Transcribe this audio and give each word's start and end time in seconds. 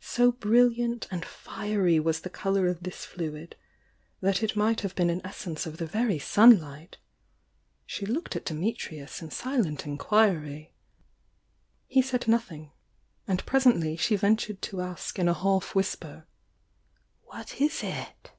So 0.00 0.32
brilliant 0.32 1.06
and 1.10 1.22
fiery 1.22 2.00
was 2.00 2.20
the 2.22 2.30
colour 2.30 2.66
of 2.66 2.82
this 2.82 3.04
fluid, 3.04 3.56
that 4.22 4.42
it 4.42 4.56
might 4.56 4.80
have 4.80 4.94
been 4.94 5.10
an 5.10 5.20
essence 5.22 5.66
of 5.66 5.76
the 5.76 5.84
very 5.84 6.18
sunlight. 6.18 6.96
She 7.84 8.06
looked 8.06 8.34
at 8.34 8.46
Dimitrius 8.46 9.20
in 9.20 9.30
silent 9.30 9.84
inquiry. 9.84 10.72
He 11.86 12.00
said 12.00 12.26
nothing— 12.26 12.72
and 13.28 13.44
presently 13.44 13.98
she 13.98 14.16
ventured 14.16 14.62
to 14.62 14.80
ask 14.80 15.18
in 15.18 15.28
a 15.28 15.34
half 15.34 15.74
whisper: 15.74 16.26
"What 17.24 17.60
is 17.60 17.82
it?" 17.82 18.32